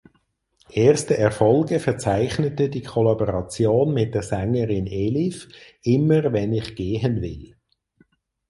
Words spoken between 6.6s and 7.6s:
gehen will".